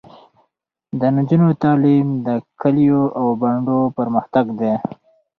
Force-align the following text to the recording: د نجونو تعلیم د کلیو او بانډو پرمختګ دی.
د 0.99 1.01
نجونو 1.15 1.49
تعلیم 1.63 2.07
د 2.25 2.29
کلیو 2.61 3.03
او 3.19 3.25
بانډو 3.41 3.79
پرمختګ 3.97 4.45
دی. 4.59 4.73